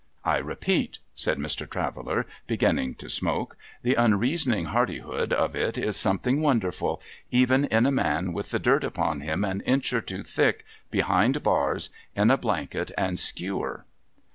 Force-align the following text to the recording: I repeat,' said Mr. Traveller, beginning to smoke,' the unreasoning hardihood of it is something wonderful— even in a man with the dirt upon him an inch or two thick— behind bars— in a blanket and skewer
I 0.25 0.37
repeat,' 0.37 0.97
said 1.15 1.37
Mr. 1.37 1.69
Traveller, 1.69 2.25
beginning 2.47 2.95
to 2.95 3.07
smoke,' 3.07 3.55
the 3.83 3.93
unreasoning 3.93 4.65
hardihood 4.69 5.31
of 5.31 5.55
it 5.55 5.77
is 5.77 5.95
something 5.95 6.41
wonderful— 6.41 6.99
even 7.31 7.65
in 7.65 7.85
a 7.85 7.91
man 7.91 8.33
with 8.33 8.49
the 8.49 8.57
dirt 8.57 8.83
upon 8.83 9.19
him 9.21 9.43
an 9.43 9.61
inch 9.61 9.93
or 9.93 10.01
two 10.01 10.23
thick— 10.23 10.65
behind 10.89 11.43
bars— 11.43 11.91
in 12.15 12.31
a 12.31 12.37
blanket 12.37 12.89
and 12.97 13.19
skewer 13.19 13.85